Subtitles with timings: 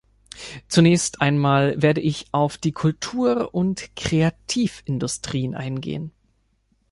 [0.67, 6.11] Zunächst einmal werde ich auf die Kultur- und Kreativindustrien eingehen.